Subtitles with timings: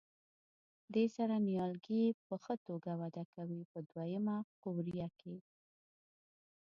[0.93, 5.35] دې سره نیالګي په ښه توګه وده کوي په دوه یمه قوریه کې.